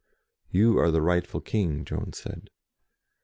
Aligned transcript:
"You 0.49 0.79
are 0.79 0.89
the 0.89 1.03
rightful 1.03 1.41
King," 1.41 1.85
Joan 1.85 2.13
said. 2.13 2.49